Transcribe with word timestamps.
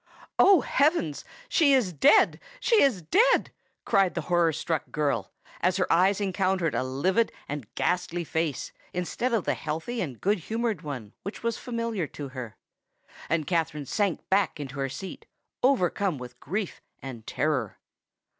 "Oh! 0.39 0.61
heavens—she 0.61 1.73
is 1.75 1.93
dead—she 1.93 2.81
is 2.81 3.03
dead!" 3.03 3.51
cried 3.85 4.15
the 4.15 4.21
horror 4.21 4.51
struck 4.51 4.89
girl, 4.91 5.31
as 5.59 5.77
her 5.77 5.85
eyes 5.93 6.19
encountered 6.19 6.73
a 6.73 6.81
livid 6.83 7.31
and 7.47 7.67
ghastly 7.75 8.23
face 8.23 8.71
instead 8.95 9.31
of 9.31 9.43
the 9.43 9.53
healthy 9.53 10.01
and 10.01 10.19
good 10.19 10.39
humoured 10.39 10.81
one 10.81 11.13
which 11.21 11.43
was 11.43 11.59
familiar 11.59 12.07
to 12.07 12.29
her. 12.29 12.55
And 13.29 13.45
Katherine 13.45 13.85
sank 13.85 14.27
back 14.27 14.59
in 14.59 14.69
her 14.69 14.89
seat, 14.89 15.27
overcome 15.61 16.17
with 16.17 16.39
grief 16.39 16.81
and 17.03 17.27
terror. 17.27 17.77